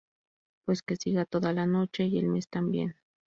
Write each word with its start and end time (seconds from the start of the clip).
Pues 0.65 0.81
que 0.81 0.95
siga 0.95 1.25
toda 1.25 1.53
la 1.53 1.67
noche 1.67 2.05
y 2.07 2.17
el 2.17 2.25
mes 2.25 2.47
también 2.49 2.95